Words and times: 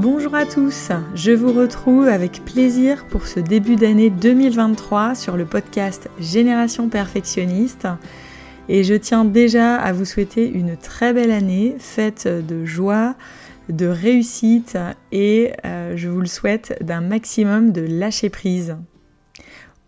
Bonjour 0.00 0.36
à 0.36 0.46
tous, 0.46 0.92
je 1.16 1.32
vous 1.32 1.52
retrouve 1.52 2.06
avec 2.06 2.44
plaisir 2.44 3.04
pour 3.08 3.26
ce 3.26 3.40
début 3.40 3.74
d'année 3.74 4.10
2023 4.10 5.16
sur 5.16 5.36
le 5.36 5.44
podcast 5.44 6.08
Génération 6.20 6.88
Perfectionniste 6.88 7.88
et 8.68 8.84
je 8.84 8.94
tiens 8.94 9.24
déjà 9.24 9.74
à 9.74 9.92
vous 9.92 10.04
souhaiter 10.04 10.48
une 10.48 10.76
très 10.76 11.12
belle 11.12 11.32
année 11.32 11.74
faite 11.80 12.28
de 12.28 12.64
joie, 12.64 13.16
de 13.70 13.86
réussite 13.86 14.78
et 15.10 15.50
euh, 15.64 15.96
je 15.96 16.08
vous 16.08 16.20
le 16.20 16.26
souhaite 16.26 16.80
d'un 16.80 17.00
maximum 17.00 17.72
de 17.72 17.80
lâcher 17.80 18.30
prise. 18.30 18.76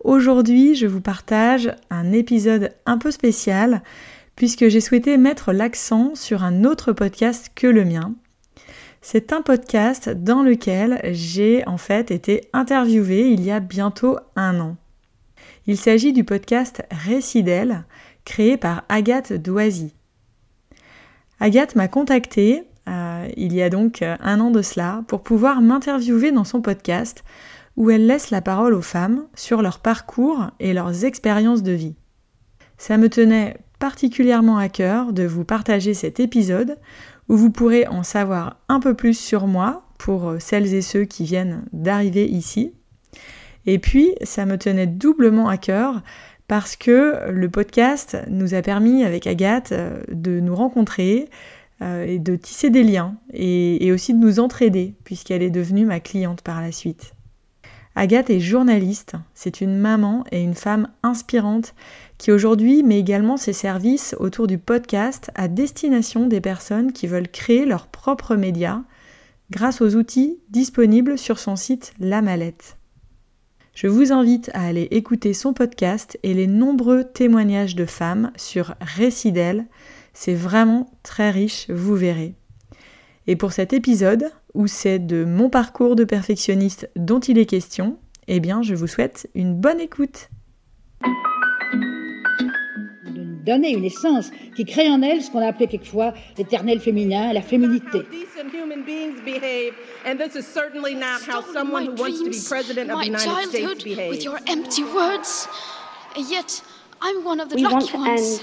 Aujourd'hui, 0.03 0.75
je 0.75 0.89
vous 0.89 1.01
partage 1.01 1.71
un 1.89 2.11
épisode 2.11 2.73
un 2.85 2.99
peu 2.99 3.13
spécial 3.13 3.81
puisque 4.35 4.67
j'ai 4.67 4.81
souhaité 4.81 5.19
mettre 5.19 5.53
l'accent 5.53 6.17
sur 6.17 6.43
un 6.43 6.65
autre 6.65 6.93
podcast 6.93 7.53
que 7.55 7.69
le 7.69 7.85
mien. 7.85 8.17
C'est 9.03 9.33
un 9.33 9.41
podcast 9.41 10.11
dans 10.11 10.43
lequel 10.43 11.01
j'ai 11.05 11.67
en 11.67 11.79
fait 11.79 12.11
été 12.11 12.51
interviewée 12.53 13.31
il 13.31 13.43
y 13.43 13.51
a 13.51 13.59
bientôt 13.59 14.19
un 14.37 14.61
an. 14.61 14.77
Il 15.67 15.79
s'agit 15.79 16.13
du 16.13 16.23
podcast 16.23 16.83
Récidel, 16.91 17.85
créé 18.27 18.59
par 18.59 18.85
Agathe 18.91 19.33
Doisy. 19.33 19.95
Agathe 21.41 21.77
m'a 21.77 21.89
contactée 21.89 22.65
euh, 22.89 23.27
il 23.39 23.55
y 23.55 23.63
a 23.63 23.71
donc 23.71 24.03
un 24.03 24.41
an 24.41 24.51
de 24.51 24.61
cela 24.61 25.03
pour 25.09 25.23
pouvoir 25.23 25.63
m'interviewer 25.63 26.31
dans 26.31 26.45
son 26.45 26.61
podcast 26.61 27.25
où 27.79 27.89
elle 27.91 28.07
laisse 28.07 28.31
la 28.31 28.43
parole 28.43 28.75
aux 28.75 28.83
femmes 28.83 29.25
sur 29.35 29.63
leur 29.63 29.79
parcours 29.79 30.51
et 30.61 30.75
leurs 30.75 31.07
expériences 31.07 31.63
de 31.63 31.73
vie. 31.73 31.95
Ça 32.77 32.99
me 32.99 33.09
tenait 33.09 33.57
particulièrement 33.79 34.59
à 34.59 34.69
cœur 34.69 35.15
de 35.15 35.25
vous 35.25 35.45
partager 35.45 35.95
cet 35.95 36.21
épisode 36.21 36.77
où 37.31 37.37
vous 37.37 37.51
pourrez 37.51 37.87
en 37.87 38.03
savoir 38.03 38.57
un 38.69 38.81
peu 38.81 38.95
plus 38.95 39.17
sur 39.17 39.47
moi 39.47 39.85
pour 39.99 40.35
celles 40.41 40.75
et 40.75 40.83
ceux 40.83 41.05
qui 41.05 41.23
viennent 41.23 41.65
d'arriver 41.73 42.27
ici. 42.27 42.73
Et 43.67 43.79
puis, 43.79 44.17
ça 44.23 44.47
me 44.47 44.59
tenait 44.59 44.89
doublement 44.89 45.49
à 45.49 45.57
cœur 45.57 46.03
parce 46.49 46.75
que 46.75 47.31
le 47.31 47.49
podcast 47.49 48.19
nous 48.29 48.55
a 48.55 48.63
permis 48.63 49.05
avec 49.05 49.29
Agathe 49.29 49.71
euh, 49.71 50.03
de 50.11 50.41
nous 50.41 50.57
rencontrer 50.57 51.29
euh, 51.81 52.05
et 52.05 52.19
de 52.19 52.35
tisser 52.35 52.71
des 52.71 52.83
liens 52.83 53.15
et 53.33 53.93
aussi 53.93 54.13
de 54.13 54.19
nous 54.19 54.41
entraider 54.41 54.97
puisqu'elle 55.05 55.45
est 55.45 55.51
devenue 55.51 55.87
ma 55.87 56.01
cliente 56.01 56.43
par 56.43 56.61
la 56.61 56.73
suite. 56.73 57.13
Agathe 58.01 58.31
est 58.31 58.41
journaliste, 58.41 59.17
c'est 59.35 59.61
une 59.61 59.77
maman 59.77 60.25
et 60.33 60.43
une 60.43 60.55
femme 60.55 60.89
inspirante 61.03 61.75
qui 62.17 62.33
aujourd'hui 62.33 62.83
met 62.83 62.99
également 62.99 63.37
ses 63.37 63.53
services 63.53 64.17
autour 64.19 64.47
du 64.47 64.57
podcast 64.57 65.31
à 65.35 65.49
destination 65.49 66.27
des 66.27 66.41
personnes 66.41 66.95
qui 66.95 67.07
veulent 67.07 67.29
créer 67.29 67.67
leurs 67.67 67.89
propres 67.89 68.37
médias 68.37 68.81
grâce 69.51 69.83
aux 69.83 69.97
outils 69.97 70.39
disponibles 70.49 71.19
sur 71.19 71.39
son 71.39 71.57
site 71.57 71.93
La 72.01 72.23
Mallette. 72.23 72.79
Je 73.75 73.87
vous 73.87 74.13
invite 74.13 74.51
à 74.55 74.65
aller 74.65 74.89
écouter 74.93 75.35
son 75.35 75.53
podcast 75.53 76.19
et 76.23 76.33
les 76.33 76.47
nombreux 76.47 77.05
témoignages 77.05 77.77
de 77.77 77.85
femmes 77.85 78.33
sur 78.35 78.77
Récidel. 78.81 79.67
C'est 80.15 80.33
vraiment 80.33 80.91
très 81.03 81.31
riche, 81.31 81.69
vous 81.69 81.97
verrez. 81.97 82.35
Et 83.31 83.37
pour 83.37 83.53
cet 83.53 83.73
épisode, 83.73 84.33
où 84.55 84.67
c'est 84.67 84.99
de 84.99 85.25
mon 85.25 85.51
parcours 85.51 85.95
de 85.95 86.03
perfectionniste 86.03 86.91
dont 86.97 87.21
il 87.21 87.39
est 87.39 87.47
question, 87.47 87.97
eh 88.27 88.41
bien 88.41 88.61
je 88.61 88.75
vous 88.75 88.89
souhaite 88.89 89.31
une 89.37 89.55
bonne 89.55 89.79
écoute 89.79 90.31
donner 93.47 93.71
une 93.71 93.85
essence 93.85 94.33
qui 94.57 94.65
crée 94.65 94.91
en 94.91 95.01
elle 95.03 95.23
ce 95.23 95.31
qu'on 95.31 95.39
a 95.39 95.47
appelé 95.47 95.69
quelquefois 95.69 96.13
l'éternel 96.39 96.81
féminin, 96.81 97.33
la 97.33 97.41
féminité. 97.41 98.01
And 100.05 100.17
this 100.19 100.35
is 100.35 100.43
certainly 100.43 100.97
not 100.97 101.23
how 101.29 101.41
someone 101.53 101.87
who 101.87 101.95
wants 101.95 102.19
to 102.19 102.31
be 102.31 102.37
president 102.49 102.91
of 102.91 102.99
the 102.99 103.07
United 103.07 103.49
States 103.49 103.85
behaves. 103.85 104.11
With 104.11 104.25
your 104.25 104.39
empty 104.49 104.83
words, 104.83 105.49
yet 106.17 106.63
I'm 107.01 107.25
one 107.25 107.41
of 107.41 107.49
the 107.49 107.59
lucky 107.59 107.97
ones. 107.97 108.41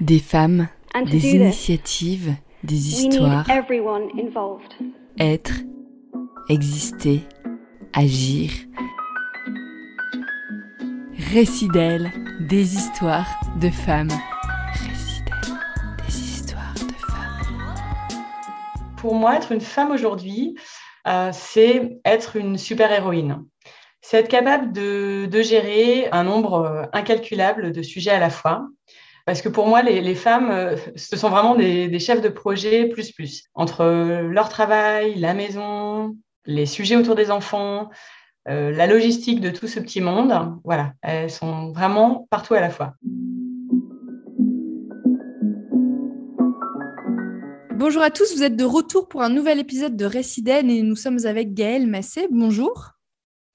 Des 0.00 0.18
femmes, 0.18 0.68
des 1.06 1.36
initiatives, 1.36 2.34
des 2.64 2.88
histoires. 2.88 3.44
Être, 5.18 5.52
exister, 6.48 7.22
agir. 7.92 8.50
Récit 11.32 11.68
d'elle, 11.68 12.10
des 12.40 12.74
histoires 12.76 13.28
de 13.60 13.68
femmes. 13.68 14.10
Récit 14.72 15.22
des 16.06 16.14
histoires 16.14 16.74
de 16.74 16.94
femmes. 17.12 18.16
Pour 18.96 19.14
moi, 19.14 19.36
être 19.36 19.52
une 19.52 19.60
femme 19.60 19.90
aujourd'hui, 19.90 20.56
euh, 21.06 21.30
c'est 21.32 21.98
être 22.04 22.36
une 22.36 22.58
super-héroïne. 22.58 23.44
C'est 24.00 24.18
être 24.18 24.28
capable 24.28 24.72
de, 24.72 25.26
de, 25.26 25.42
gérer 25.42 26.08
un 26.12 26.24
nombre 26.24 26.64
euh, 26.64 26.82
incalculable 26.92 27.72
de 27.72 27.82
sujets 27.82 28.10
à 28.10 28.20
la 28.20 28.30
fois. 28.30 28.66
Parce 29.28 29.42
que 29.42 29.50
pour 29.50 29.66
moi, 29.66 29.82
les, 29.82 30.14
femmes, 30.14 30.50
euh, 30.50 30.74
ce 30.96 31.14
sont 31.14 31.28
vraiment 31.28 31.54
des, 31.54 31.88
des, 31.88 31.98
chefs 31.98 32.22
de 32.22 32.30
projet 32.30 32.86
plus 32.86 33.12
plus. 33.12 33.44
Entre 33.52 33.84
leur 34.22 34.48
travail, 34.48 35.16
la 35.16 35.34
maison, 35.34 36.16
les 36.46 36.64
sujets 36.64 36.96
autour 36.96 37.14
des 37.14 37.30
enfants, 37.30 37.90
euh, 38.48 38.70
la 38.70 38.86
logistique 38.86 39.42
de 39.42 39.50
tout 39.50 39.66
ce 39.66 39.80
petit 39.80 40.00
monde, 40.00 40.32
voilà, 40.64 40.94
elles 41.02 41.30
sont 41.30 41.72
vraiment 41.72 42.26
partout 42.30 42.54
à 42.54 42.60
la 42.62 42.70
fois. 42.70 42.94
Bonjour 47.74 48.00
à 48.00 48.08
tous, 48.08 48.34
vous 48.34 48.42
êtes 48.42 48.56
de 48.56 48.64
retour 48.64 49.08
pour 49.08 49.20
un 49.20 49.28
nouvel 49.28 49.58
épisode 49.58 49.94
de 49.94 50.06
Réciden 50.06 50.70
et 50.70 50.80
nous 50.80 50.96
sommes 50.96 51.26
avec 51.26 51.52
Gaëlle 51.52 51.86
Massé. 51.86 52.28
Bonjour. 52.30 52.92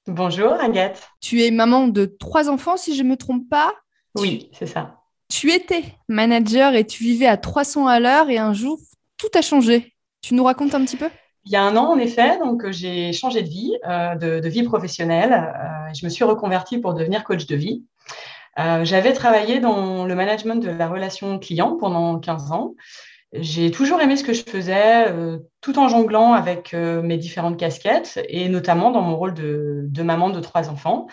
Bonjour 0.05 0.53
Agathe. 0.53 1.01
Tu 1.19 1.41
es 1.41 1.49
maman 1.49 1.87
de 1.87 2.05
trois 2.05 2.47
enfants, 2.47 2.77
si 2.77 2.95
je 2.95 3.01
ne 3.01 3.09
me 3.09 3.17
trompe 3.17 3.49
pas. 3.49 3.73
Oui, 4.15 4.51
c'est 4.53 4.67
ça. 4.67 4.99
Tu 5.33 5.51
étais 5.51 5.83
manager 6.07 6.75
et 6.75 6.85
tu 6.85 7.01
vivais 7.01 7.25
à 7.25 7.37
300 7.37 7.87
à 7.87 7.99
l'heure 7.99 8.29
et 8.29 8.37
un 8.37 8.53
jour, 8.53 8.77
tout 9.17 9.31
a 9.33 9.41
changé. 9.41 9.95
Tu 10.21 10.35
nous 10.35 10.43
racontes 10.43 10.75
un 10.75 10.85
petit 10.85 10.95
peu? 10.95 11.09
Il 11.45 11.51
y 11.51 11.55
a 11.55 11.63
un 11.63 11.75
an, 11.75 11.91
en 11.91 11.97
effet, 11.97 12.37
donc 12.37 12.69
j'ai 12.69 13.11
changé 13.13 13.41
de 13.41 13.49
vie, 13.49 13.73
euh, 13.89 14.13
de, 14.13 14.47
vie 14.47 14.61
professionnelle. 14.61 15.33
Euh, 15.33 15.91
je 15.95 16.05
me 16.05 16.11
suis 16.11 16.23
reconvertie 16.23 16.77
pour 16.77 16.93
devenir 16.93 17.23
coach 17.23 17.47
de 17.47 17.55
vie. 17.55 17.83
Euh, 18.59 18.85
j'avais 18.85 19.11
travaillé 19.11 19.59
dans 19.59 20.05
le 20.05 20.13
management 20.13 20.63
de 20.63 20.69
la 20.69 20.87
relation 20.87 21.39
client 21.39 21.77
pendant 21.77 22.19
15 22.19 22.51
ans. 22.51 22.75
J'ai 23.33 23.71
toujours 23.71 24.01
aimé 24.01 24.15
ce 24.17 24.23
que 24.23 24.33
je 24.33 24.43
faisais, 24.43 25.11
tout 25.61 25.79
en 25.79 25.87
jonglant 25.87 26.33
avec 26.33 26.73
mes 26.73 27.17
différentes 27.17 27.57
casquettes 27.57 28.19
et 28.29 28.47
notamment 28.49 28.91
dans 28.91 29.01
mon 29.01 29.17
rôle 29.17 29.33
de 29.33 30.03
maman 30.03 30.29
de 30.29 30.39
trois 30.39 30.69
enfants. 30.69 31.07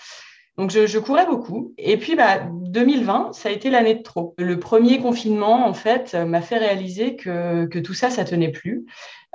Donc, 0.60 0.70
je, 0.72 0.98
courais 0.98 1.24
beaucoup. 1.24 1.72
Et 1.78 1.96
puis, 1.96 2.16
bah, 2.16 2.40
2020, 2.52 3.32
ça 3.32 3.48
a 3.48 3.52
été 3.52 3.70
l'année 3.70 3.94
de 3.94 4.02
trop. 4.02 4.34
Le 4.36 4.58
premier 4.58 5.00
confinement, 5.00 5.66
en 5.66 5.72
fait, 5.72 6.14
m'a 6.14 6.42
fait 6.42 6.58
réaliser 6.58 7.16
que, 7.16 7.78
tout 7.78 7.94
ça, 7.94 8.10
ça 8.10 8.24
tenait 8.24 8.50
plus. 8.50 8.84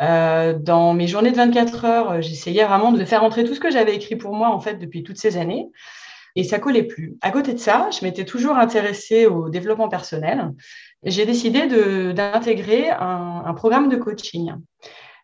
Euh, 0.02 0.54
dans 0.54 0.94
mes 0.94 1.08
journées 1.08 1.32
de 1.32 1.38
24 1.38 1.86
heures, 1.86 2.22
j'essayais 2.22 2.64
vraiment 2.64 2.92
de 2.92 3.04
faire 3.06 3.24
entrer 3.24 3.44
tout 3.44 3.56
ce 3.56 3.60
que 3.60 3.72
j'avais 3.72 3.96
écrit 3.96 4.18
pour 4.18 4.36
moi, 4.36 4.50
en 4.50 4.60
fait, 4.60 4.76
depuis 4.76 5.02
toutes 5.02 5.18
ces 5.18 5.38
années. 5.38 5.66
Et 6.36 6.44
ça 6.44 6.60
collait 6.60 6.84
plus. 6.84 7.16
À 7.22 7.32
côté 7.32 7.54
de 7.54 7.60
ça, 7.60 7.90
je 7.92 8.06
m'étais 8.06 8.26
toujours 8.26 8.58
intéressée 8.58 9.26
au 9.26 9.50
développement 9.50 9.90
personnel. 9.90 10.52
J'ai 11.02 11.26
décidé 11.26 11.66
d'intégrer 12.14 12.92
un 12.92 13.54
programme 13.56 13.90
de 13.90 13.96
coaching 13.96 14.54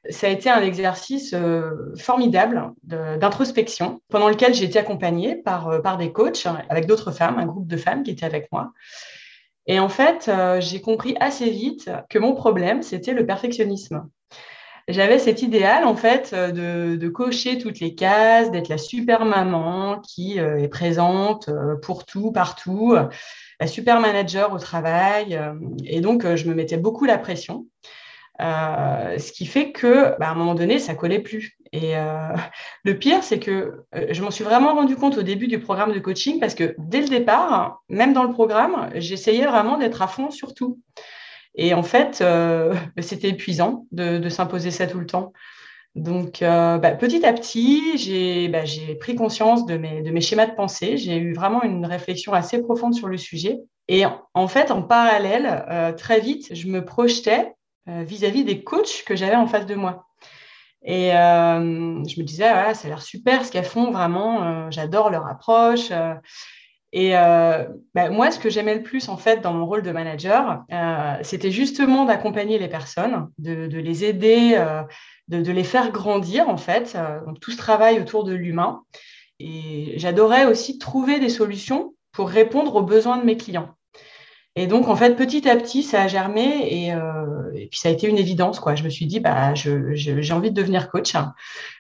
ça 0.09 0.27
a 0.27 0.29
été 0.29 0.49
un 0.49 0.61
exercice 0.61 1.33
euh, 1.33 1.93
formidable 1.95 2.73
d'introspection 2.83 4.01
pendant 4.09 4.29
lequel 4.29 4.53
j'ai 4.53 4.65
été 4.65 4.79
accompagnée 4.79 5.35
par, 5.35 5.69
euh, 5.69 5.97
des 5.97 6.11
coachs 6.11 6.47
avec 6.69 6.87
d'autres 6.87 7.11
femmes, 7.11 7.37
un 7.37 7.45
groupe 7.45 7.67
de 7.67 7.77
femmes 7.77 8.03
qui 8.03 8.11
étaient 8.11 8.25
avec 8.25 8.51
moi. 8.51 8.71
Et 9.67 9.79
en 9.79 9.89
fait, 9.89 10.27
euh, 10.27 10.59
j'ai 10.59 10.81
compris 10.81 11.15
assez 11.19 11.49
vite 11.49 11.91
que 12.09 12.17
mon 12.17 12.33
problème, 12.33 12.81
c'était 12.81 13.13
le 13.13 13.27
perfectionnisme. 13.27 14.07
J'avais 14.87 15.19
cet 15.19 15.43
idéal, 15.43 15.85
en 15.85 15.95
fait, 15.95 16.33
de, 16.33 17.07
cocher 17.07 17.59
toutes 17.59 17.79
les 17.79 17.93
cases, 17.93 18.49
d'être 18.49 18.67
la 18.67 18.79
super 18.79 19.25
maman 19.25 19.99
qui 19.99 20.39
est 20.39 20.67
présente 20.67 21.51
pour 21.83 22.03
tout, 22.03 22.31
partout, 22.31 22.95
la 23.59 23.67
super 23.67 24.01
manager 24.01 24.51
au 24.51 24.57
travail. 24.57 25.39
et 25.85 26.01
donc, 26.01 26.25
je 26.35 26.49
me 26.49 26.55
mettais 26.55 26.77
beaucoup 26.77 27.05
la 27.05 27.19
pression. 27.19 27.67
Euh, 28.41 29.17
ce 29.19 29.31
qui 29.31 29.45
fait 29.45 29.71
que, 29.71 30.17
bah, 30.19 30.27
à 30.27 30.31
un 30.31 30.35
moment 30.35 30.55
donné, 30.55 30.79
ça 30.79 30.95
collait 30.95 31.19
plus. 31.19 31.57
Et 31.71 31.95
euh, 31.95 32.33
le 32.83 32.97
pire, 32.97 33.23
c'est 33.23 33.39
que 33.39 33.83
euh, 33.95 34.07
je 34.09 34.21
m'en 34.23 34.31
suis 34.31 34.43
vraiment 34.43 34.73
rendu 34.73 34.95
compte 34.95 35.17
au 35.17 35.23
début 35.23 35.47
du 35.47 35.59
programme 35.59 35.93
de 35.93 35.99
coaching 35.99 36.39
parce 36.39 36.55
que 36.55 36.75
dès 36.77 37.01
le 37.01 37.07
départ, 37.07 37.81
même 37.89 38.13
dans 38.13 38.23
le 38.23 38.31
programme, 38.31 38.89
j'essayais 38.95 39.45
vraiment 39.45 39.77
d'être 39.77 40.01
à 40.01 40.07
fond 40.07 40.31
sur 40.31 40.53
tout. 40.53 40.79
Et 41.55 41.73
en 41.73 41.83
fait, 41.83 42.19
bah, 42.21 43.01
c'était 43.01 43.29
épuisant 43.29 43.85
de, 43.91 44.27
s'imposer 44.29 44.71
ça 44.71 44.87
tout 44.87 44.99
le 44.99 45.05
temps. 45.05 45.33
Donc, 45.95 46.37
bah, 46.39 46.79
petit 46.97 47.25
à 47.25 47.33
petit, 47.33 47.97
j'ai 47.97 48.95
pris 48.95 49.15
conscience 49.15 49.65
de 49.65 49.75
mes, 49.75 50.01
de 50.01 50.09
mes 50.09 50.21
schémas 50.21 50.45
de 50.45 50.55
pensée. 50.55 50.95
J'ai 50.95 51.17
eu 51.17 51.33
vraiment 51.33 51.63
une 51.63 51.85
réflexion 51.85 52.31
assez 52.31 52.61
profonde 52.61 52.93
sur 52.95 53.09
le 53.09 53.17
sujet. 53.17 53.59
Et 53.89 54.03
en 54.33 54.47
fait, 54.47 54.71
en 54.71 54.81
parallèle, 54.81 55.93
très 55.97 56.21
vite, 56.21 56.55
je 56.55 56.67
me 56.67 56.85
projetais 56.85 57.51
euh, 57.87 58.03
vis-à-vis 58.03 58.43
des 58.43 58.63
coachs 58.63 59.03
que 59.05 59.15
j'avais 59.15 59.35
en 59.35 59.47
face 59.47 59.65
de 59.65 59.75
moi. 59.75 60.07
Et 60.83 61.09
je 61.11 62.19
me 62.19 62.23
disais, 62.23 62.49
ça 62.73 62.85
a 62.85 62.87
l'air 62.87 63.03
super 63.03 63.45
ce 63.45 63.51
qu'elles 63.51 63.65
font, 63.65 63.91
vraiment, 63.91 64.71
j'adore 64.71 65.11
leur 65.11 65.27
approche. 65.27 65.91
Et 66.91 67.11
bah, 67.11 68.09
moi, 68.09 68.31
ce 68.31 68.39
que 68.39 68.49
j'aimais 68.49 68.73
le 68.73 68.81
plus, 68.81 69.07
en 69.07 69.15
fait, 69.15 69.41
dans 69.41 69.53
mon 69.53 69.67
rôle 69.67 69.83
de 69.83 69.91
manager, 69.91 70.63
c'était 71.21 71.51
justement 71.51 72.05
d'accompagner 72.05 72.57
les 72.57 72.67
personnes, 72.67 73.29
de, 73.37 73.67
les 73.77 74.05
aider, 74.05 74.59
de, 75.27 75.43
de, 75.43 75.51
les 75.51 75.63
faire 75.63 75.91
grandir, 75.91 76.49
en 76.49 76.57
fait. 76.57 76.97
donc, 77.27 77.39
tout 77.39 77.51
ce 77.51 77.57
travail 77.57 77.99
autour 77.99 78.23
de 78.23 78.33
l'humain. 78.33 78.81
Et 79.39 79.93
j'adorais 79.97 80.45
aussi 80.45 80.77
trouver 80.79 81.19
des 81.19 81.29
solutions 81.29 81.93
pour 82.11 82.29
répondre 82.29 82.75
aux 82.75 82.83
besoins 82.83 83.17
de 83.17 83.23
mes 83.23 83.37
clients. 83.37 83.75
Et 84.57 84.67
donc, 84.67 84.89
en 84.89 84.95
fait, 84.97 85.15
petit 85.15 85.47
à 85.47 85.55
petit, 85.55 85.81
ça 85.81 86.01
a 86.01 86.07
germé 86.07 86.67
et, 86.69 86.93
euh, 86.93 87.51
puis 87.69 87.79
ça 87.79 87.87
a 87.87 87.91
été 87.91 88.07
une 88.07 88.17
évidence. 88.17 88.59
Quoi. 88.59 88.75
Je 88.75 88.83
me 88.83 88.89
suis 88.89 89.05
dit, 89.05 89.21
bah, 89.21 89.53
j'ai 89.55 90.33
envie 90.33 90.51
de 90.51 90.55
devenir 90.55 90.89
coach. 90.89 91.13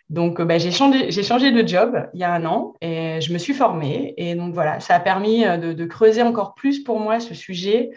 Donc, 0.09 0.41
bah, 0.41 0.57
j'ai 0.57 0.71
changé, 0.71 1.11
changé 1.11 1.51
de 1.51 1.67
job 1.67 1.97
il 2.13 2.19
y 2.21 2.23
a 2.23 2.33
un 2.33 2.45
an 2.45 2.73
et 2.81 3.19
je 3.19 3.33
me 3.33 3.37
suis 3.37 3.53
formée. 3.53 4.13
Et 4.17 4.35
donc, 4.35 4.53
voilà, 4.53 4.79
ça 4.79 4.95
a 4.95 4.99
permis 5.01 5.45
euh, 5.45 5.57
de, 5.57 5.85
creuser 5.85 6.21
encore 6.21 6.53
plus 6.53 6.83
pour 6.83 6.99
moi 6.99 7.19
ce 7.19 7.33
sujet 7.33 7.91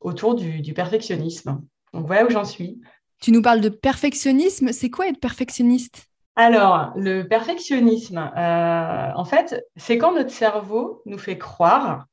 autour 0.00 0.34
du, 0.34 0.72
perfectionnisme. 0.72 1.60
Donc, 1.92 2.06
voilà 2.06 2.24
où 2.24 2.30
j'en 2.30 2.44
suis. 2.44 2.80
Tu 3.20 3.30
nous 3.30 3.42
parles 3.42 3.60
de 3.60 3.68
perfectionnisme. 3.68 4.72
C'est 4.72 4.90
quoi 4.90 5.08
être 5.08 5.20
perfectionniste? 5.20 6.06
Alors, 6.36 6.92
le 6.96 7.22
perfectionnisme, 7.22 8.30
euh, 8.36 9.10
en 9.14 9.24
fait, 9.24 9.64
c'est 9.76 9.98
quand 9.98 10.14
notre 10.14 10.32
cerveau 10.32 11.02
nous 11.06 11.18
fait 11.18 11.38
croire 11.38 12.06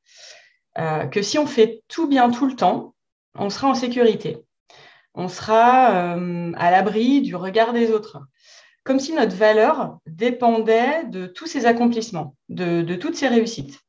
euh, 0.78 1.06
que 1.06 1.22
si 1.22 1.38
on 1.38 1.46
fait 1.46 1.84
tout 1.88 2.08
bien 2.08 2.30
tout 2.30 2.46
le 2.46 2.56
temps, 2.56 2.96
on 3.36 3.50
sera 3.50 3.68
en 3.68 3.74
sécurité. 3.74 4.38
On 5.14 5.28
sera 5.28 6.16
euh, 6.16 6.52
à 6.56 6.72
l'abri 6.72 7.22
du 7.22 7.36
regard 7.36 7.74
des 7.74 7.92
autres. 7.92 8.20
Comme 8.84 9.00
si 9.00 9.14
notre 9.14 9.36
valeur 9.36 10.00
dépendait 10.08 11.04
de 11.06 11.28
tous 11.28 11.46
ces 11.46 11.66
accomplissements, 11.66 12.36
de, 12.50 12.96
toutes 12.96 13.16
ces 13.16 13.28
réussites. 13.28 13.80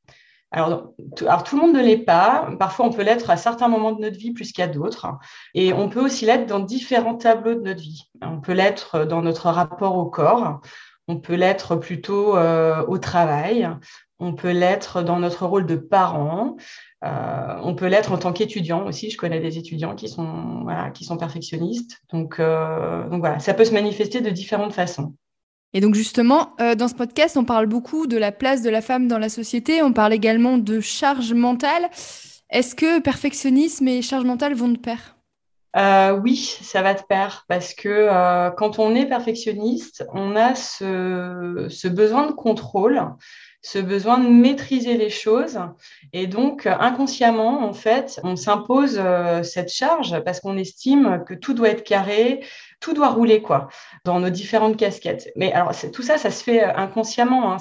Alors, 0.51 0.93
tout 1.17 1.57
le 1.57 1.63
monde 1.63 1.75
ne 1.75 1.81
l'est 1.81 1.97
pas. 1.97 2.51
Parfois, 2.59 2.85
on 2.85 2.91
peut 2.91 3.03
l'être 3.03 3.31
à 3.31 3.39
certains 3.39 3.69
moments 3.69 3.93
de 3.93 4.03
notre 4.03 4.19
vie 4.19 4.33
plus 4.33 4.53
qu'à 4.53 4.67
d'autres. 4.67 5.07
Et 5.55 5.73
on 5.73 5.89
peut 5.89 6.05
aussi 6.05 6.27
l'être 6.27 6.45
dans 6.47 6.61
différents 6.61 7.15
tableaux 7.15 7.55
de 7.55 7.63
notre 7.63 7.81
vie. 7.81 8.03
On 8.21 8.43
peut 8.43 8.53
l'être 8.53 9.07
dans 9.07 9.23
notre 9.23 9.49
rapport 9.49 9.97
au 9.97 10.11
corps. 10.11 10.61
On 11.09 11.17
peut 11.17 11.35
l'être 11.35 11.77
plutôt 11.77 12.37
euh, 12.37 12.85
au 12.87 12.99
travail 12.99 13.69
on 14.23 14.35
peut 14.35 14.53
l'être 14.53 15.03
dans 15.03 15.19
notre 15.19 15.47
rôle 15.47 15.67
de 15.67 15.75
parent, 15.75 16.57
euh, 17.05 17.57
on 17.63 17.75
peut 17.75 17.89
l'être 17.89 18.13
en 18.13 18.19
tant 18.19 18.33
qu'étudiant 18.33 18.87
aussi. 18.87 19.11
Je 19.11 19.17
connais 19.17 19.41
des 19.41 19.59
étudiants 19.59 19.97
qui 19.97 20.09
sont, 20.09 20.65
perfectionnistes. 21.19 21.99
Donc, 22.13 22.39
euh, 22.39 23.09
donc 23.09 23.21
voilà, 23.21 23.41
ça 23.41 23.53
peut 23.53 23.65
se 23.65 23.73
manifester 23.73 24.21
de 24.21 24.31
différentes 24.31 24.73
façons. 24.73 25.15
Et 25.75 25.81
donc 25.81 25.95
justement, 25.95 26.55
dans 26.77 26.87
ce 26.87 26.95
podcast, 26.95 27.37
on 27.37 27.45
parle 27.45 27.67
beaucoup 27.67 28.07
de 28.07 28.19
la 28.19 28.31
place 28.31 28.63
de 28.63 28.71
la 28.71 28.83
femme 28.83 29.09
dans 29.09 29.19
la 29.19 29.31
société, 29.31 29.83
on 29.83 29.93
parle 29.93 30.13
également 30.13 30.59
de 30.59 30.81
charge 30.81 31.33
mentale. 31.33 31.89
Est-ce 32.51 32.75
que 32.75 33.01
perfectionnisme 33.01 33.89
et 33.89 34.03
charge 34.03 34.25
mentale 34.25 34.55
vont 34.55 34.69
de 34.69 34.79
pair? 34.79 35.17
Oui, 35.75 36.37
ça 36.37 36.83
va 36.83 36.95
de 36.95 37.03
pair 37.03 37.45
parce 37.49 37.75
que 37.75 38.51
quand 38.57 38.79
on 38.79 38.95
est 38.95 39.07
perfectionniste, 39.07 40.05
on 40.13 40.37
a 40.37 40.55
ce, 40.55 41.67
ce 41.71 41.89
besoin 41.89 42.27
de 42.27 42.33
contrôle 42.33 43.03
ce 43.63 43.79
besoin 43.79 44.19
de 44.19 44.29
maîtriser 44.29 44.97
les 44.97 45.09
choses. 45.09 45.61
Et 46.13 46.27
donc, 46.27 46.67
inconsciemment, 46.67 47.65
en 47.65 47.73
fait, 47.73 48.21
on 48.25 48.35
s'impose 48.35 48.99
euh, 48.99 49.45
cette 49.45 49.73
charge 49.73 50.21
parce 50.25 50.41
qu'on 50.41 50.59
estime 50.59 51.23
que 51.27 51.35
tout 51.35 51.55
doit 51.55 51.69
être 51.69 51.85
carré, 51.85 52.45
tout 52.83 52.93
doit 52.93 53.09
rouler, 53.09 53.41
quoi, 53.41 53.69
dans 54.05 54.21
nos 54.21 54.29
différentes 54.29 54.77
casquettes. 54.77 55.31
Mais 55.37 55.53
alors, 55.53 55.73
tout 55.93 56.03
ça, 56.03 56.19
ça 56.19 56.31
se 56.31 56.43
fait 56.43 56.65
euh, 56.65 56.77
inconsciemment. 56.77 57.53
Hein, 57.53 57.57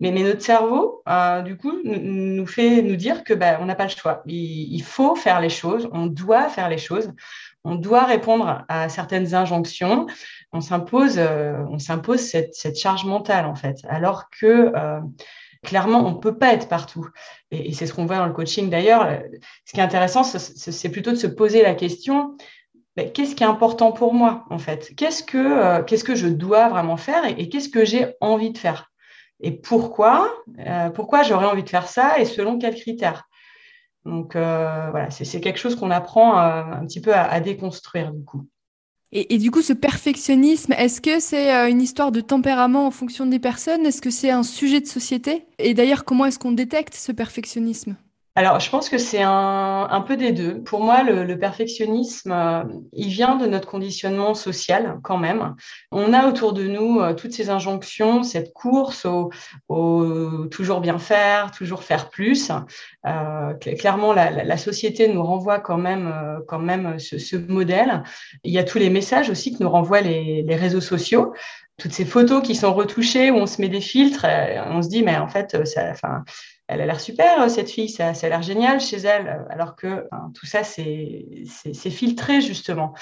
mais, 0.00 0.12
mais, 0.12 0.22
notre 0.22 0.40
cerveau, 0.40 1.02
euh, 1.08 1.42
du 1.42 1.58
coup, 1.58 1.80
nous 1.84 2.46
fait 2.46 2.80
nous 2.80 2.96
dire 2.96 3.24
que 3.24 3.34
ben, 3.34 3.58
on 3.60 3.66
n'a 3.66 3.74
pas 3.74 3.84
le 3.84 3.90
choix. 3.90 4.22
Il, 4.24 4.82
faut 4.82 5.16
faire 5.16 5.40
les 5.40 5.50
choses, 5.50 5.88
on 5.92 6.06
doit 6.06 6.48
faire 6.48 6.70
les 6.70 6.78
choses 6.78 7.12
on 7.64 7.76
doit 7.76 8.06
répondre 8.06 8.64
à 8.68 8.88
certaines 8.88 9.36
injonctions. 9.36 10.08
On 10.52 10.60
s'impose, 10.60 11.14
euh, 11.18 11.62
on 11.70 11.78
s'impose 11.78 12.18
cette, 12.18 12.76
charge 12.76 13.04
mentale 13.04 13.46
en 13.46 13.54
fait, 13.54 13.76
alors 13.88 14.30
que 14.30 14.72
clairement 15.62 16.04
on 16.04 16.10
ne 16.10 16.18
peut 16.18 16.36
pas 16.36 16.54
être 16.54 16.66
partout. 16.68 17.06
Et, 17.52 17.72
c'est 17.72 17.86
ce 17.86 17.94
qu'on 17.94 18.06
voit 18.06 18.16
dans 18.16 18.26
le 18.26 18.32
coaching 18.32 18.68
d'ailleurs. 18.68 19.08
Ce 19.64 19.72
qui 19.72 19.78
est 19.78 19.84
intéressant, 19.84 20.24
c'est 20.24 20.88
plutôt 20.88 21.12
de 21.12 21.16
se 21.16 21.28
poser 21.28 21.62
la 21.62 21.74
question 21.74 22.36
qu'est-ce 22.96 23.34
qui 23.34 23.42
est 23.42 23.46
important 23.46 23.92
pour 23.92 24.14
moi 24.14 24.44
en 24.50 24.58
fait? 24.58 24.92
Qu'est-ce 24.96 25.22
que 25.22 25.38
euh, 25.38 25.82
qu'est-ce 25.82 26.04
que 26.04 26.14
je 26.14 26.28
dois 26.28 26.68
vraiment 26.68 26.96
faire 26.96 27.24
et, 27.24 27.48
qu'est-ce 27.48 27.68
que 27.68 27.84
j'ai 27.84 28.14
envie 28.20 28.52
de 28.52 28.58
faire? 28.58 28.90
Et 29.40 29.50
pourquoi 29.50 30.30
Pourquoi 30.94 31.22
j'aurais 31.22 31.46
envie 31.46 31.64
de 31.64 31.68
faire 31.68 31.88
ça 31.88 32.18
et 32.18 32.24
selon 32.24 32.58
quels 32.58 32.76
critères? 32.76 33.28
Donc 34.04 34.34
euh, 34.34 34.88
voilà, 34.90 35.10
c'est 35.10 35.40
quelque 35.40 35.58
chose 35.58 35.76
qu'on 35.76 35.90
apprend 35.90 36.38
euh, 36.38 36.62
un 36.62 36.86
petit 36.86 37.00
peu 37.00 37.14
à, 37.14 37.40
déconstruire 37.40 38.12
du 38.12 38.24
coup. 38.24 38.46
Et, 39.14 39.36
du 39.36 39.50
coup, 39.50 39.60
ce 39.60 39.74
perfectionnisme, 39.74 40.72
est-ce 40.72 41.02
que 41.02 41.20
c'est 41.20 41.54
euh, 41.54 41.68
une 41.68 41.82
histoire 41.82 42.12
de 42.12 42.22
tempérament 42.22 42.86
en 42.86 42.90
fonction 42.90 43.26
des 43.26 43.38
personnes? 43.38 43.84
Est-ce 43.84 44.00
que 44.00 44.08
c'est 44.08 44.30
un 44.30 44.42
sujet 44.42 44.80
de 44.80 44.86
société? 44.86 45.44
Et 45.58 45.74
d'ailleurs, 45.74 46.06
comment 46.06 46.24
est-ce 46.24 46.38
qu'on 46.38 46.52
détecte 46.52 46.94
ce 46.94 47.12
perfectionnisme? 47.12 47.94
Alors, 48.34 48.60
je 48.60 48.70
pense 48.70 48.88
que 48.88 48.96
c'est 48.96 49.20
un, 49.22 50.04
peu 50.06 50.16
des 50.16 50.32
deux. 50.32 50.62
Pour 50.62 50.82
moi, 50.82 51.02
le, 51.02 51.38
perfectionnisme, 51.38 52.32
euh, 52.32 52.62
il 52.94 53.08
vient 53.08 53.36
de 53.36 53.46
notre 53.46 53.68
conditionnement 53.68 54.32
social 54.32 55.00
quand 55.02 55.18
même. 55.18 55.54
On 55.90 56.14
a 56.14 56.26
autour 56.26 56.54
de 56.54 56.66
nous 56.66 57.00
euh, 57.00 57.12
toutes 57.12 57.32
ces 57.34 57.50
injonctions, 57.50 58.22
cette 58.22 58.54
course 58.54 59.06
au, 59.68 60.46
toujours 60.46 60.80
bien 60.80 60.98
faire, 60.98 61.50
toujours 61.50 61.82
faire 61.82 62.08
plus. 62.08 62.50
Euh, 63.06 63.52
clairement, 63.78 64.14
la, 64.14 64.56
société 64.56 65.08
nous 65.08 65.22
renvoie 65.22 65.60
quand 65.60 65.78
même, 65.78 66.40
quand 66.48 66.58
même 66.58 66.98
ce, 66.98 67.36
modèle. 67.36 68.02
Il 68.44 68.52
y 68.52 68.58
a 68.58 68.64
tous 68.64 68.78
les 68.78 68.88
messages 68.88 69.28
aussi 69.28 69.54
que 69.54 69.62
nous 69.62 69.70
renvoient 69.70 70.00
les, 70.00 70.42
les 70.42 70.56
réseaux 70.56 70.80
sociaux 70.80 71.34
toutes 71.78 71.92
ces 71.92 72.04
photos 72.04 72.42
qui 72.42 72.54
sont 72.54 72.72
retouchées 72.74 73.30
où 73.30 73.36
on 73.36 73.46
se 73.46 73.60
met 73.60 73.68
des 73.68 73.80
filtres, 73.80 74.26
on 74.68 74.82
se 74.82 74.88
dit 74.88 75.02
mais 75.02 75.16
en 75.16 75.26
fait 75.26 75.66
ça, 75.66 75.94
elle 76.72 76.80
a 76.80 76.86
l'air 76.86 77.00
super, 77.00 77.42
euh, 77.42 77.48
cette 77.48 77.70
fille, 77.70 77.88
ça, 77.88 78.08
a 78.10 78.28
l'air 78.28 78.42
génial 78.42 78.80
chez 78.80 78.96
elle, 78.96 79.28
euh, 79.28 79.44
alors 79.50 79.76
que 79.76 80.08
tout 80.34 80.46
ça, 80.46 80.64
c'est 80.64 81.90
filtré 81.90 82.40
justement. 82.40 82.94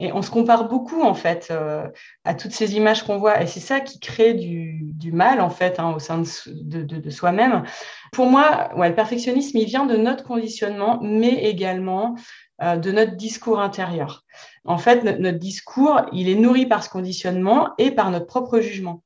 Et 0.00 0.12
on 0.12 0.22
se 0.22 0.30
compare 0.30 0.68
beaucoup, 0.68 1.02
en 1.02 1.14
fait, 1.14 1.48
euh, 1.50 1.86
à 2.24 2.34
toutes 2.34 2.52
ces 2.52 2.76
images 2.76 3.02
qu'on 3.02 3.18
voit. 3.18 3.42
Et 3.42 3.46
c'est 3.46 3.60
ça 3.60 3.80
qui 3.80 3.98
crée 3.98 4.32
du, 4.34 5.12
mal, 5.12 5.40
en 5.40 5.50
fait, 5.50 5.80
hein, 5.80 5.92
au 5.94 5.98
sein 5.98 6.22
de, 6.46 7.10
soi-même. 7.10 7.64
Pour 8.12 8.26
moi, 8.26 8.70
le 8.76 8.94
perfectionnisme, 8.94 9.58
il 9.58 9.66
vient 9.66 9.86
de 9.86 9.96
notre 9.96 10.22
conditionnement, 10.22 11.00
mais 11.02 11.44
également 11.44 12.14
de 12.60 12.92
notre 12.92 13.16
discours 13.16 13.60
intérieur. 13.60 14.24
En 14.64 14.78
fait, 14.78 15.02
notre, 15.02 15.38
discours, 15.38 16.02
il 16.12 16.28
est 16.28 16.36
nourri 16.36 16.66
par 16.66 16.84
ce 16.84 16.90
conditionnement 16.90 17.70
et 17.78 17.90
par 17.90 18.10
notre 18.12 18.26
propre 18.26 18.60
jugement. 18.60 19.02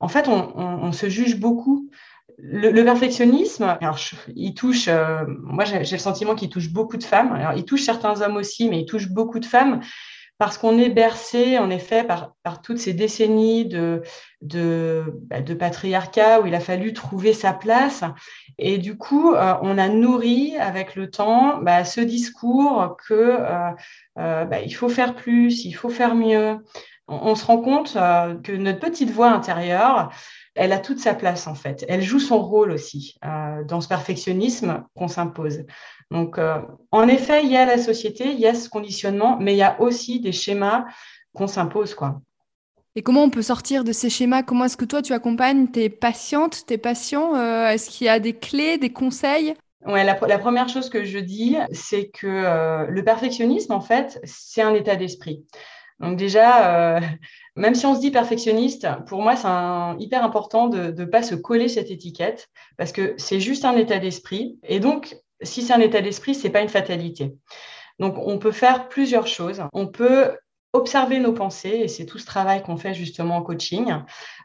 En 0.00 0.08
fait, 0.08 0.28
on 0.28 0.92
se 0.92 1.08
juge 1.08 1.40
beaucoup 1.40 1.88
le, 2.38 2.82
perfectionnisme, 2.82 3.76
alors 3.80 3.98
il 4.34 4.54
touche, 4.54 4.88
euh, 4.88 5.24
moi 5.26 5.64
j'ai 5.64 5.78
le 5.78 5.98
sentiment 5.98 6.34
qu'il 6.34 6.48
touche 6.48 6.70
beaucoup 6.70 6.96
de 6.96 7.04
femmes. 7.04 7.32
Alors, 7.32 7.52
il 7.54 7.64
touche 7.64 7.82
certains 7.82 8.20
hommes 8.22 8.36
aussi, 8.36 8.68
mais 8.68 8.80
il 8.80 8.86
touche 8.86 9.08
beaucoup 9.08 9.38
de 9.38 9.46
femmes 9.46 9.80
parce 10.36 10.58
qu'on 10.58 10.78
est 10.78 10.88
bercé 10.88 11.58
en 11.58 11.70
effet 11.70 12.02
par, 12.02 12.34
par 12.42 12.60
toutes 12.60 12.78
ces 12.78 12.92
décennies 12.92 13.66
de, 13.66 14.02
de, 14.40 15.04
bah, 15.30 15.36
patriarcat 15.56 16.40
où 16.40 16.46
il 16.46 16.54
a 16.56 16.60
fallu 16.60 16.92
trouver 16.92 17.32
sa 17.32 17.52
place. 17.52 18.02
Et 18.58 18.78
du 18.78 18.96
coup, 18.96 19.32
euh, 19.32 19.54
on 19.62 19.78
a 19.78 19.88
nourri 19.88 20.56
avec 20.56 20.96
le 20.96 21.08
temps 21.08 21.58
bah, 21.58 21.84
ce 21.84 22.00
discours 22.00 22.96
que 23.06 23.38
euh, 23.38 24.44
bah, 24.44 24.60
il 24.60 24.72
faut 24.72 24.88
faire 24.88 25.14
plus, 25.14 25.64
il 25.64 25.72
faut 25.72 25.88
faire 25.88 26.16
mieux. 26.16 26.58
on 27.06 27.36
se 27.36 27.44
rend 27.46 27.58
compte 27.58 27.94
que 28.42 28.52
notre 28.52 28.80
petite 28.80 29.10
voix 29.10 29.30
intérieure, 29.30 30.10
elle 30.54 30.72
a 30.72 30.78
toute 30.78 30.98
sa 30.98 31.14
place 31.14 31.46
en 31.46 31.54
fait. 31.54 31.84
Elle 31.88 32.02
joue 32.02 32.18
son 32.18 32.42
rôle 32.42 32.70
aussi 32.70 33.16
euh, 33.24 33.64
dans 33.64 33.80
ce 33.80 33.88
perfectionnisme 33.88 34.84
qu'on 34.96 35.08
s'impose. 35.08 35.64
Donc, 36.10 36.38
euh, 36.38 36.60
en 36.92 37.08
effet, 37.08 37.42
il 37.44 37.50
y 37.50 37.56
a 37.56 37.66
la 37.66 37.78
société, 37.78 38.30
il 38.30 38.38
y 38.38 38.46
a 38.46 38.54
ce 38.54 38.68
conditionnement, 38.68 39.36
mais 39.40 39.54
il 39.54 39.58
y 39.58 39.62
a 39.62 39.80
aussi 39.80 40.20
des 40.20 40.32
schémas 40.32 40.84
qu'on 41.34 41.46
s'impose, 41.46 41.94
quoi. 41.94 42.20
Et 42.96 43.02
comment 43.02 43.24
on 43.24 43.30
peut 43.30 43.42
sortir 43.42 43.82
de 43.82 43.90
ces 43.90 44.08
schémas? 44.08 44.44
Comment 44.44 44.66
est-ce 44.66 44.76
que 44.76 44.84
toi, 44.84 45.02
tu 45.02 45.12
accompagnes 45.12 45.66
tes 45.66 45.88
patientes, 45.88 46.64
tes 46.66 46.78
patients 46.78 47.34
euh, 47.34 47.66
Est-ce 47.68 47.90
qu'il 47.90 48.06
y 48.06 48.10
a 48.10 48.20
des 48.20 48.34
clés, 48.34 48.78
des 48.78 48.92
conseils? 48.92 49.54
Ouais, 49.84 50.04
la, 50.04 50.16
la, 50.28 50.38
première 50.38 50.68
chose 50.68 50.88
que 50.88 51.04
je 51.04 51.18
dis, 51.18 51.56
c'est 51.72 52.08
que 52.08 52.86
le 52.88 53.04
perfectionnisme, 53.04 53.72
en 53.72 53.80
fait, 53.80 54.20
c'est 54.22 54.62
un 54.62 54.72
état 54.72 54.94
d'esprit. 54.94 55.44
Donc 56.00 56.16
déjà, 56.16 57.00
même 57.56 57.74
si 57.74 57.86
on 57.86 57.94
se 57.94 58.00
dit 58.00 58.10
perfectionniste, 58.10 58.86
pour 59.06 59.22
moi, 59.22 59.36
c'est 59.36 60.02
hyper 60.02 60.24
important 60.24 60.68
de 60.68 60.90
ne 60.90 61.04
pas 61.04 61.22
se 61.22 61.34
coller 61.34 61.68
cette 61.68 61.90
étiquette 61.90 62.48
parce 62.76 62.92
que 62.92 63.14
c'est 63.16 63.40
juste 63.40 63.64
un 63.64 63.76
état 63.76 63.98
d'esprit. 63.98 64.58
Et 64.64 64.80
donc, 64.80 65.16
si 65.42 65.62
c'est 65.62 65.72
un 65.72 65.80
état 65.80 66.00
d'esprit, 66.00 66.34
ce 66.34 66.44
n'est 66.44 66.52
pas 66.52 66.62
une 66.62 66.68
fatalité. 66.68 67.34
Donc, 67.98 68.16
on 68.18 68.38
peut 68.38 68.52
faire 68.52 68.88
plusieurs 68.88 69.26
choses. 69.26 69.62
On 69.72 69.86
peut 69.86 70.36
observer 70.72 71.20
nos 71.20 71.32
pensées, 71.32 71.80
et 71.84 71.88
c'est 71.88 72.04
tout 72.04 72.18
ce 72.18 72.26
travail 72.26 72.62
qu'on 72.62 72.76
fait 72.76 72.94
justement 72.94 73.36
en 73.36 73.42
coaching, 73.42 73.94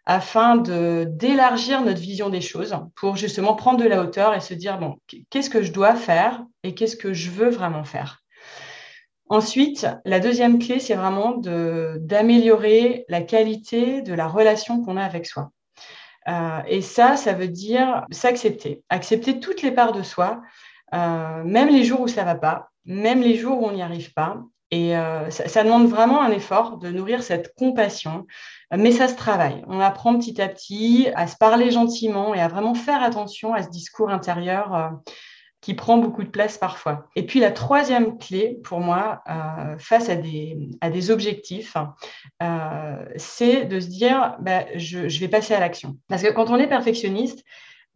afin 0.05 0.57
d'élargir 0.57 1.81
notre 1.83 1.99
vision 1.99 2.29
des 2.29 2.41
choses 2.41 2.77
pour 2.95 3.17
justement 3.17 3.55
prendre 3.55 3.79
de 3.79 3.87
la 3.87 4.01
hauteur 4.01 4.35
et 4.35 4.39
se 4.39 4.53
dire, 4.53 4.77
bon, 4.77 4.97
qu'est-ce 5.29 5.49
que 5.49 5.63
je 5.63 5.71
dois 5.71 5.95
faire 5.95 6.43
et 6.63 6.75
qu'est-ce 6.75 6.95
que 6.95 7.13
je 7.13 7.31
veux 7.31 7.49
vraiment 7.49 7.83
faire? 7.83 8.18
Ensuite, 9.29 9.85
la 10.05 10.19
deuxième 10.19 10.57
clé, 10.57 10.79
c'est 10.79 10.95
vraiment 10.95 11.35
d'améliorer 11.37 13.05
la 13.09 13.21
qualité 13.21 14.01
de 14.01 14.13
la 14.13 14.27
relation 14.27 14.83
qu'on 14.83 14.97
a 14.97 15.03
avec 15.03 15.27
soi. 15.27 15.51
Euh, 16.27 16.61
et 16.67 16.81
ça, 16.81 17.15
ça 17.15 17.33
veut 17.33 17.47
dire 17.47 18.05
s'accepter, 18.11 18.83
accepter 18.89 19.39
toutes 19.39 19.61
les 19.61 19.71
parts 19.71 19.93
de 19.93 20.01
soi, 20.01 20.41
euh, 20.95 21.43
même 21.43 21.69
les 21.69 21.83
jours 21.83 22.01
où 22.01 22.07
ça 22.07 22.23
va 22.23 22.35
pas, 22.35 22.69
même 22.85 23.21
les 23.21 23.35
jours 23.35 23.61
où 23.61 23.67
on 23.67 23.71
n'y 23.71 23.83
arrive 23.83 24.13
pas. 24.13 24.41
Et 24.71 24.97
euh, 24.97 25.29
ça, 25.31 25.63
demande 25.63 25.87
vraiment 25.87 26.21
un 26.21 26.31
effort 26.31 26.77
de 26.77 26.89
nourrir 26.89 27.23
cette 27.23 27.55
compassion, 27.55 28.27
mais 28.75 28.91
ça 28.91 29.07
se 29.07 29.15
travaille. 29.15 29.63
On 29.67 29.79
apprend 29.79 30.17
petit 30.17 30.39
à 30.41 30.47
petit 30.47 31.07
à 31.15 31.25
se 31.25 31.37
parler 31.37 31.71
gentiment 31.71 32.35
et 32.35 32.41
à 32.41 32.47
vraiment 32.47 32.75
faire 32.75 33.01
attention 33.01 33.53
à 33.53 33.63
ce 33.63 33.69
discours 33.69 34.11
intérieur 34.11 34.91
qui 35.61 35.73
prend 35.73 35.97
beaucoup 35.97 36.23
de 36.23 36.29
place 36.29 36.57
parfois. 36.57 37.07
Et 37.15 37.25
puis 37.25 37.39
la 37.39 37.51
troisième 37.51 38.17
clé 38.17 38.59
pour 38.63 38.79
moi, 38.79 39.21
euh, 39.29 39.77
face 39.77 40.09
à 40.09 40.15
des, 40.15 40.69
à 40.79 40.89
des 40.89 41.11
objectifs, 41.11 41.75
euh, 42.41 42.95
c'est 43.17 43.65
de 43.65 43.79
se 43.79 43.87
dire, 43.87 44.37
bah, 44.39 44.65
je, 44.75 45.19
vais 45.19 45.27
passer 45.27 45.53
à 45.53 45.59
l'action. 45.59 45.97
Parce 46.07 46.23
que 46.23 46.31
quand 46.31 46.49
on 46.49 46.55
est 46.55 46.67
perfectionniste, 46.67 47.43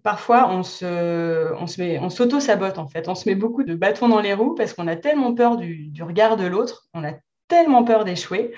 parfois 0.04 0.50
on 0.50 0.64
se, 0.64 1.54
on 1.54 1.68
se 1.68 1.82
met, 1.82 2.00
on 2.00 2.10
s'auto-sabote 2.10 2.78
en 2.78 2.88
fait. 2.88 3.08
On 3.08 3.16
se 3.16 3.30
met 3.30 3.36
beaucoup 3.36 3.64
de 3.64 3.76
bâtons 3.76 4.10
dans 4.10 4.20
les 4.20 4.34
roues 4.34 4.56
parce 4.56 4.74
qu'on 4.74 4.88
a 4.88 4.98
tellement 4.98 5.34
peur 5.34 5.56
du, 5.56 5.88
du 5.88 6.04
regard 6.04 6.36
de 6.36 6.46
l'autre, 6.46 6.88
on 6.94 7.06
a 7.06 7.14
tellement 7.48 7.86
peur 7.86 8.04
d'échouer 8.04 8.52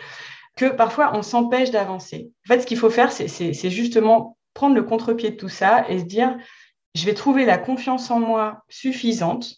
que 0.55 0.65
parfois 0.65 1.11
on 1.13 1.21
s'empêche 1.21 1.69
d'avancer. 1.69 2.31
En 2.45 2.53
fait, 2.53 2.61
ce 2.61 2.65
qu'il 2.65 2.77
faut 2.77 2.89
faire, 2.89 3.11
c'est 3.11 3.69
justement 3.69 4.37
prendre 4.53 4.73
le 4.73 4.83
contre-pied 4.83 5.31
de 5.31 5.35
tout 5.35 5.49
ça 5.49 5.85
et 5.89 5.99
se 5.99 6.05
dire, 6.05 6.35
je 6.95 7.05
vais 7.05 7.13
trouver 7.13 7.45
la 7.45 7.57
confiance 7.57 8.09
en 8.09 8.19
moi 8.19 8.63
suffisante 8.69 9.57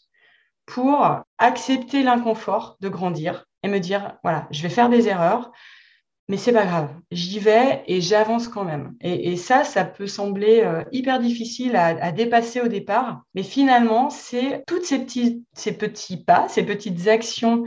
pour 0.65 1.07
accepter 1.37 2.03
l'inconfort 2.03 2.77
de 2.81 2.89
grandir 2.89 3.45
et 3.63 3.69
me 3.69 3.79
dire, 3.79 4.17
voilà, 4.23 4.47
je 4.51 4.61
vais 4.63 4.69
faire 4.69 4.89
des 4.89 5.07
erreurs, 5.07 5.51
mais 6.27 6.35
c'est 6.35 6.51
pas 6.51 6.65
grave, 6.65 6.89
j'y 7.11 7.39
vais 7.39 7.83
et 7.87 8.01
j'avance 8.01 8.49
quand 8.49 8.65
même. 8.65 8.95
Et, 8.99 9.37
ça, 9.37 9.63
ça 9.63 9.85
peut 9.85 10.07
sembler 10.07 10.61
euh, 10.61 10.83
hyper 10.91 11.19
difficile 11.19 11.75
à, 11.77 12.11
dépasser 12.11 12.59
au 12.59 12.67
départ, 12.67 13.21
mais 13.33 13.43
finalement, 13.43 14.09
c'est 14.09 14.63
toutes 14.67 14.83
ces 14.83 14.99
petits, 14.99 16.17
pas, 16.25 16.49
ces 16.49 16.63
petites 16.63 17.07
actions 17.07 17.63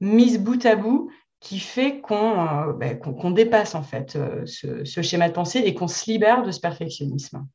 mises 0.00 0.40
bout 0.40 0.64
à 0.66 0.74
bout 0.74 1.10
qui 1.38 1.60
fait 1.60 2.00
qu'on 2.00 2.68
euh, 2.68 2.72
ben, 2.72 2.98
dépasse 3.32 3.74
en 3.74 3.82
fait 3.82 4.16
euh, 4.16 4.44
ce 4.46 5.02
schéma 5.02 5.28
de 5.28 5.34
pensée 5.34 5.60
et 5.60 5.74
qu'on 5.74 5.88
se 5.88 6.10
libère 6.10 6.42
de 6.42 6.50
ce 6.50 6.60
perfectionnisme. 6.60 7.46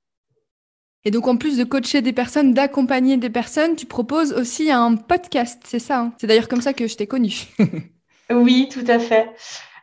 Et 1.07 1.11
donc, 1.11 1.27
en 1.27 1.37
plus 1.37 1.55
de 1.57 1.63
coacher 1.63 2.01
des 2.01 2.13
personnes, 2.13 2.55
d'accompagner 2.55 3.17
des 3.17 3.29
personnes, 3.29 3.75
tu 3.75 3.85
proposes 3.85 4.33
aussi 4.33 4.71
un 4.71 4.95
podcast, 4.95 5.61
c'est 5.63 5.79
ça 5.79 5.99
hein? 5.99 6.13
C'est 6.17 6.25
d'ailleurs 6.25 6.47
comme 6.47 6.61
ça 6.61 6.73
que 6.73 6.87
je 6.87 6.95
t'ai 6.95 7.05
connue. 7.05 7.35
oui, 8.31 8.67
tout 8.71 8.85
à 8.87 8.97
fait. 8.97 9.29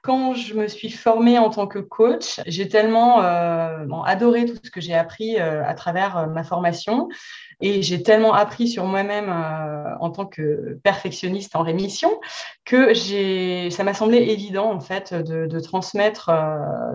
Quand 0.02 0.34
je 0.34 0.54
me 0.54 0.66
suis 0.66 0.90
formée 0.90 1.38
en 1.38 1.48
tant 1.48 1.68
que 1.68 1.78
coach, 1.78 2.40
j'ai 2.46 2.68
tellement 2.68 3.22
euh, 3.22 3.86
adoré 4.04 4.46
tout 4.46 4.56
ce 4.60 4.68
que 4.68 4.80
j'ai 4.80 4.94
appris 4.94 5.38
euh, 5.38 5.64
à 5.64 5.74
travers 5.74 6.18
euh, 6.18 6.26
ma 6.26 6.42
formation 6.42 7.08
et 7.62 7.80
j'ai 7.80 8.02
tellement 8.02 8.34
appris 8.34 8.68
sur 8.68 8.84
moi-même 8.84 9.32
en 10.00 10.10
tant 10.10 10.26
que 10.26 10.78
perfectionniste 10.82 11.56
en 11.56 11.62
rémission 11.62 12.20
que 12.64 12.92
ça 13.70 13.84
m'a 13.84 13.94
semblé 13.94 14.18
évident 14.18 14.70
en 14.72 14.80
fait 14.80 15.14
de, 15.14 15.60
transmettre 15.60 16.30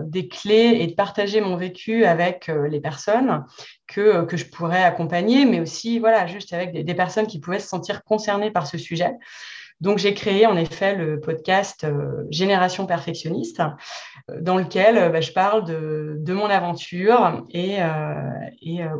des 0.04 0.28
clés 0.28 0.78
et 0.80 0.86
de 0.86 0.94
partager 0.94 1.40
mon 1.40 1.56
vécu 1.56 2.04
avec 2.04 2.48
les 2.70 2.80
personnes 2.80 3.44
que, 3.86 4.24
que 4.26 4.36
je 4.36 4.44
pourrais 4.44 4.84
accompagner, 4.84 5.46
mais 5.46 5.60
aussi 5.60 5.98
voilà 5.98 6.26
juste 6.26 6.52
avec 6.52 6.84
des 6.84 6.94
personnes 6.94 7.26
qui 7.26 7.40
pouvaient 7.40 7.58
se 7.58 7.68
sentir 7.68 8.04
concernées 8.04 8.50
par 8.50 8.66
ce 8.66 8.76
sujet. 8.76 9.12
Donc, 9.80 9.98
j'ai 9.98 10.12
créé 10.12 10.44
en 10.46 10.56
effet 10.56 10.96
le 10.96 11.20
podcast 11.20 11.84
euh, 11.84 12.24
Génération 12.30 12.86
Perfectionniste, 12.86 13.60
euh, 14.28 14.40
dans 14.40 14.56
lequel 14.56 14.98
euh, 14.98 15.08
bah, 15.08 15.20
je 15.20 15.30
parle 15.30 15.64
de, 15.64 16.32
mon 16.32 16.46
aventure 16.46 17.44
et, 17.50 17.78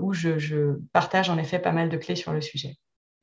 où 0.00 0.12
je, 0.12 0.76
partage 0.92 1.30
en 1.30 1.38
effet 1.38 1.58
pas 1.58 1.73
mal 1.73 1.88
de 1.88 1.97
clés 1.97 2.16
sur 2.16 2.32
le 2.32 2.40
sujet. 2.40 2.76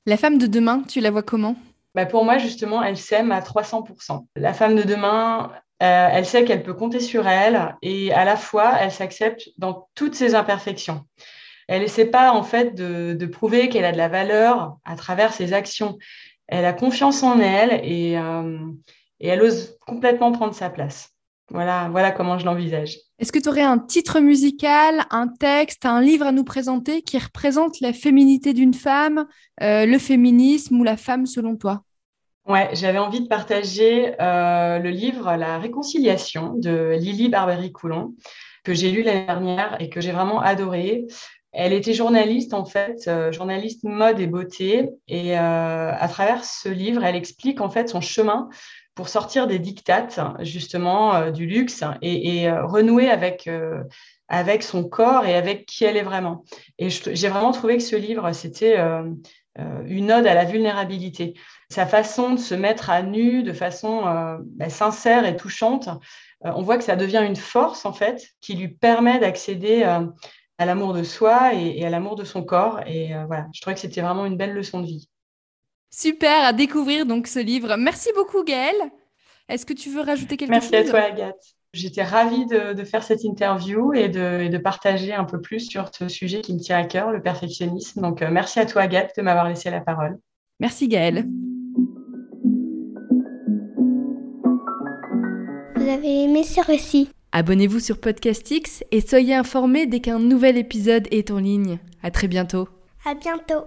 La 0.06 0.18
femme 0.18 0.38
de 0.38 0.48
demain, 0.48 0.84
tu 0.88 1.00
la 1.00 1.12
vois 1.12 1.24
comment? 1.24 1.56
Bah, 1.96 2.06
Pour 2.06 2.26
moi, 2.26 2.38
justement, 2.38 2.84
elle 2.84 2.98
s'aime 2.98 3.32
à 3.32 3.40
300%. 3.40 4.28
La 4.36 4.54
femme 4.54 4.76
de 4.76 4.84
demain, 4.84 5.52
elle 5.80 6.26
sait 6.26 6.46
qu'elle 6.46 6.64
peut 6.64 6.74
compter 6.74 7.00
sur 7.00 7.28
elle 7.28 7.76
et 7.82 8.14
à 8.14 8.26
la 8.26 8.36
fois, 8.36 8.74
elle 8.80 8.92
s'accepte 8.92 9.50
dans 9.58 9.88
toutes 9.96 10.16
ses 10.16 10.36
imperfections. 10.36 11.06
Elle 11.68 11.82
n'essaie 11.82 12.06
pas 12.06 12.32
en 12.32 12.44
fait 12.44 12.76
de, 12.76 13.14
de 13.14 13.26
prouver 13.26 13.70
qu'elle 13.70 13.86
a 13.86 13.92
de 13.92 13.98
la 13.98 14.08
valeur 14.08 14.78
à 14.86 14.96
travers 14.96 15.34
ses 15.34 15.54
actions 15.54 15.98
elle 16.48 16.66
a 16.66 16.74
confiance 16.74 17.24
en 17.24 17.40
elle 17.40 17.72
euh, 17.72 18.58
et, 19.20 19.28
elle 19.28 19.42
ose 19.42 19.78
complètement 19.86 20.32
prendre 20.32 20.54
sa 20.54 20.70
place. 20.70 21.12
Voilà, 21.50 21.90
voilà 21.92 22.12
comment 22.12 22.40
je 22.40 22.46
l'envisage. 22.46 22.98
Est-ce 23.20 23.32
que 23.32 23.40
tu 23.40 23.50
aurais 23.50 23.62
un 23.62 23.78
titre 23.78 24.20
musical, 24.20 25.06
un 25.12 25.28
texte, 25.28 25.86
un 25.86 26.02
livre 26.02 26.26
à 26.26 26.32
nous 26.32 26.44
présenter 26.44 27.02
qui 27.02 27.18
représente 27.18 27.80
la 27.82 27.94
féminité 27.94 28.54
d'une 28.54 28.74
femme, 28.74 29.26
euh, 29.62 29.86
le 29.86 29.98
féminisme 30.00 30.80
ou 30.80 30.84
la 30.84 30.98
femme 30.98 31.26
selon 31.26 31.56
toi? 31.56 31.84
Ouais, 32.48 32.70
j'avais 32.74 33.00
envie 33.00 33.22
de 33.22 33.28
partager 33.28 34.14
euh, 34.22 34.80
le 34.80 34.90
livre 34.90 35.36
La 35.36 35.58
réconciliation 35.58 36.54
de 36.56 36.96
Lily 37.00 37.30
Barbery-Coulon 37.30 38.14
que 38.64 38.74
j'ai 38.74 38.92
lu 38.92 39.04
l'année 39.04 39.26
dernière 39.26 39.78
et 39.80 39.90
que 39.90 40.02
j'ai 40.02 40.12
vraiment 40.12 40.42
adoré. 40.42 41.06
Elle 41.58 41.72
était 41.72 41.94
journaliste, 41.94 42.54
en 42.54 42.66
fait, 42.66 43.08
euh, 43.08 43.32
journaliste 43.32 43.84
mode 43.86 44.20
et 44.20 44.28
beauté. 44.28 44.90
Et 45.08 45.40
euh, 45.40 45.92
à 45.98 46.08
travers 46.10 46.44
ce 46.44 46.68
livre, 46.68 47.06
elle 47.06 47.16
explique 47.16 47.62
en 47.62 47.70
fait 47.70 47.88
son 47.88 48.02
chemin 48.02 48.50
pour 48.94 49.08
sortir 49.08 49.48
des 49.48 49.58
dictates, 49.58 50.20
justement, 50.42 51.16
euh, 51.16 51.32
du 51.32 51.46
luxe 51.46 51.82
et, 52.02 52.52
renouer 52.52 53.10
avec, 53.10 53.50
avec 54.28 54.64
son 54.64 54.84
corps 54.84 55.26
et 55.26 55.36
avec 55.36 55.66
qui 55.66 55.86
elle 55.86 55.96
est 55.96 56.04
vraiment. 56.04 56.44
Et 56.78 56.90
j'ai 56.90 57.30
vraiment 57.30 57.52
trouvé 57.52 57.78
que 57.78 57.84
ce 57.84 57.96
livre, 57.96 58.32
c'était 58.34 58.78
une 59.86 60.12
ode 60.12 60.28
à 60.28 60.34
la 60.34 60.46
vulnérabilité. 60.46 61.36
Sa 61.70 61.86
façon 61.86 62.32
de 62.32 62.40
se 62.40 62.56
mettre 62.56 62.90
à 62.90 63.02
nu 63.02 63.44
de 63.44 63.54
façon 63.54 64.04
bah, 64.44 64.70
sincère 64.70 65.26
et 65.26 65.36
touchante, 65.36 65.90
on 66.42 66.62
voit 66.62 66.78
que 66.78 66.84
ça 66.84 66.96
devient 66.96 67.24
une 67.26 67.36
force, 67.36 67.86
en 67.86 67.94
fait, 67.94 68.26
qui 68.40 68.56
lui 68.56 68.70
permet 68.70 69.20
d'accéder 69.20 69.84
à 70.58 70.66
l'amour 70.66 70.94
de 70.94 71.04
soi 71.04 71.54
et, 71.54 71.86
à 71.86 71.90
l'amour 71.90 72.16
de 72.16 72.24
son 72.24 72.44
corps. 72.44 72.80
Et 72.88 73.14
euh, 73.14 73.26
voilà, 73.26 73.48
je 73.54 73.62
trouvais 73.62 73.74
que 73.74 73.80
c'était 73.80 74.02
vraiment 74.02 74.26
une 74.26 74.38
belle 74.38 74.54
leçon 74.54 74.82
de 74.82 74.88
vie. 74.88 75.10
Super 75.92 76.46
à 76.46 76.54
découvrir 76.54 77.06
donc 77.06 77.28
ce 77.28 77.40
livre. 77.40 77.76
Merci 77.78 78.10
beaucoup 78.16 78.44
Gaëlle. 78.44 78.92
Est-ce 79.48 79.66
que 79.66 79.74
tu 79.74 79.90
veux 79.90 80.02
rajouter 80.02 80.38
quelque 80.38 80.54
chose 80.54 80.72
Merci 80.72 80.76
à 80.76 80.90
toi 80.90 81.00
Agathe. 81.02 81.56
J'étais 81.74 82.04
ravie 82.04 82.46
de, 82.46 82.84
faire 82.86 83.04
cette 83.04 83.24
interview 83.26 83.94
et 83.94 84.08
de, 84.08 84.58
partager 84.58 85.14
un 85.14 85.26
peu 85.26 85.42
plus 85.42 85.60
sur 85.60 85.94
ce 85.94 86.08
sujet 86.08 86.42
qui 86.42 86.54
me 86.54 86.60
tient 86.60 86.78
à 86.78 86.86
cœur, 86.86 87.12
le 87.12 87.22
perfectionnisme. 87.22 88.02
Donc 88.02 88.22
euh, 88.22 88.30
merci 88.32 88.60
à 88.60 88.66
toi 88.66 88.84
Agathe 88.84 89.14
de 89.18 89.22
m'avoir 89.22 89.48
laissé 89.48 89.70
la 89.70 89.82
parole. 89.82 90.18
Merci 90.60 90.88
Gaëlle. 90.88 91.26
Vous 95.76 95.88
avez 95.90 96.24
aimé 96.24 96.44
ce 96.44 96.62
récit 96.62 97.10
Abonnez-vous 97.38 97.82
sur 97.82 97.98
Podcastix 97.98 98.82
et 98.92 99.02
soyez 99.02 99.36
informés 99.36 99.88
dès 99.88 100.00
qu'un 100.00 100.20
nouvel 100.20 100.58
épisode 100.58 101.06
est 101.12 101.32
en 101.32 101.40
ligne. 101.40 101.80
À 102.02 102.10
très 102.10 102.30
bientôt. 102.30 102.70
À 103.04 103.14
bientôt. 103.14 103.66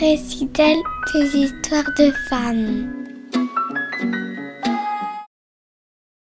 Récital 0.00 0.74
des 1.14 1.36
histoires 1.36 1.88
de 1.96 2.10
femmes. 2.28 2.99